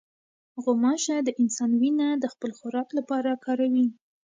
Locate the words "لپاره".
2.97-3.41